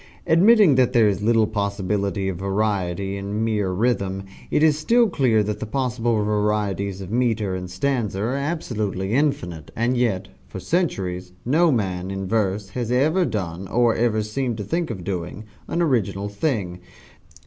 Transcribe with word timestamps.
Admitting 0.25 0.73
that 0.73 0.93
there 0.93 1.07
is 1.07 1.21
little 1.21 1.45
possibility 1.45 2.27
of 2.27 2.37
variety 2.39 3.17
in 3.17 3.43
mere 3.45 3.69
rhythm, 3.69 4.23
it 4.49 4.63
is 4.63 4.75
still 4.75 5.07
clear 5.07 5.43
that 5.43 5.59
the 5.59 5.65
possible 5.67 6.15
varieties 6.23 7.01
of 7.01 7.11
metre 7.11 7.53
and 7.53 7.69
stanza 7.69 8.19
are 8.19 8.33
absolutely 8.33 9.11
infinite, 9.13 9.69
and 9.75 9.95
yet, 9.95 10.27
for 10.47 10.59
centuries, 10.59 11.33
no 11.45 11.71
man, 11.71 12.09
in 12.09 12.25
verse, 12.27 12.69
has 12.69 12.91
ever 12.91 13.25
done, 13.25 13.67
or 13.67 13.93
ever 13.93 14.23
seemed 14.23 14.57
to 14.57 14.63
think 14.63 14.89
of 14.89 15.03
doing, 15.03 15.43
an 15.67 15.83
original 15.83 16.27
thing. 16.29 16.79